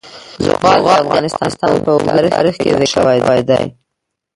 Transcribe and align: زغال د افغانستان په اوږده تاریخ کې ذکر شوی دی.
زغال 0.45 0.79
د 0.83 0.87
افغانستان 1.03 1.49
په 1.83 1.89
اوږده 1.93 2.23
تاریخ 2.35 2.55
کې 2.61 2.69
ذکر 2.79 2.89
شوی 2.93 3.41
دی. 3.49 3.63